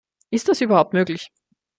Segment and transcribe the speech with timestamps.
[0.31, 1.29] Ist das überhaupt möglich?